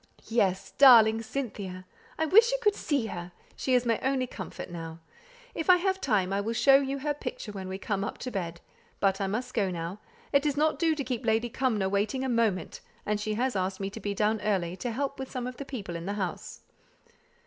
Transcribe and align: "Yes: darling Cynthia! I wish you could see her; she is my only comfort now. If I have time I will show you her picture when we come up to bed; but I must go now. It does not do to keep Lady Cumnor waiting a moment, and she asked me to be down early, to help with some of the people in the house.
"Yes: 0.29 0.71
darling 0.79 1.21
Cynthia! 1.21 1.85
I 2.17 2.25
wish 2.25 2.49
you 2.51 2.57
could 2.63 2.73
see 2.73 3.05
her; 3.05 3.31
she 3.55 3.75
is 3.75 3.85
my 3.85 3.99
only 3.99 4.25
comfort 4.25 4.71
now. 4.71 4.97
If 5.53 5.69
I 5.69 5.77
have 5.77 6.01
time 6.01 6.33
I 6.33 6.41
will 6.41 6.53
show 6.55 6.77
you 6.77 6.97
her 6.97 7.13
picture 7.13 7.51
when 7.51 7.67
we 7.67 7.77
come 7.77 8.03
up 8.03 8.17
to 8.25 8.31
bed; 8.31 8.61
but 8.99 9.21
I 9.21 9.27
must 9.27 9.53
go 9.53 9.69
now. 9.69 9.99
It 10.33 10.41
does 10.41 10.57
not 10.57 10.79
do 10.79 10.95
to 10.95 11.03
keep 11.03 11.23
Lady 11.23 11.51
Cumnor 11.51 11.87
waiting 11.87 12.23
a 12.23 12.29
moment, 12.29 12.81
and 13.05 13.19
she 13.21 13.35
asked 13.35 13.79
me 13.79 13.91
to 13.91 13.99
be 13.99 14.15
down 14.15 14.41
early, 14.41 14.75
to 14.77 14.89
help 14.89 15.19
with 15.19 15.29
some 15.29 15.45
of 15.45 15.57
the 15.57 15.65
people 15.65 15.95
in 15.95 16.07
the 16.07 16.13
house. 16.13 16.61